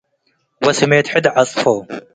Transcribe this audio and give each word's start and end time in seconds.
ወስሜት 0.65 1.05
ሕድ 1.11 1.25
ዐጽፎ። 1.35 1.61